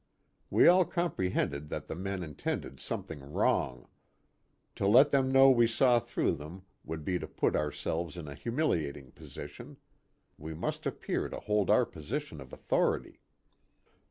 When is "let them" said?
4.87-5.31